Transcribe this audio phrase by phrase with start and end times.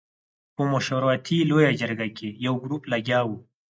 [0.55, 3.37] په مشورتي لویه جرګه کې یو ګروپ لګیا وو.